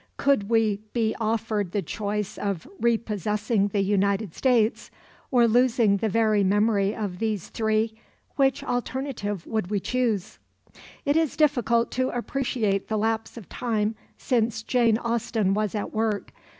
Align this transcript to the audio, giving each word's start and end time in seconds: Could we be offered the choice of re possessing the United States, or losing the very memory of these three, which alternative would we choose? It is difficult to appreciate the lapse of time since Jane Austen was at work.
Could 0.17 0.49
we 0.49 0.81
be 0.93 1.15
offered 1.19 1.73
the 1.73 1.83
choice 1.83 2.39
of 2.39 2.67
re 2.79 2.97
possessing 2.97 3.67
the 3.67 3.81
United 3.83 4.33
States, 4.33 4.89
or 5.29 5.47
losing 5.47 5.97
the 5.97 6.09
very 6.09 6.43
memory 6.43 6.95
of 6.95 7.19
these 7.19 7.49
three, 7.49 7.93
which 8.35 8.63
alternative 8.63 9.45
would 9.45 9.69
we 9.69 9.79
choose? 9.79 10.39
It 11.05 11.15
is 11.15 11.37
difficult 11.37 11.91
to 11.91 12.09
appreciate 12.09 12.87
the 12.87 12.97
lapse 12.97 13.37
of 13.37 13.47
time 13.47 13.93
since 14.17 14.63
Jane 14.63 14.97
Austen 14.97 15.53
was 15.53 15.75
at 15.75 15.93
work. 15.93 16.33